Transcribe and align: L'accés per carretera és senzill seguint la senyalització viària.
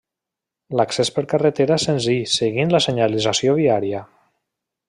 L'accés 0.79 1.11
per 1.17 1.23
carretera 1.33 1.77
és 1.81 1.85
senzill 1.89 2.25
seguint 2.39 2.75
la 2.77 2.83
senyalització 2.89 3.59
viària. 3.63 4.05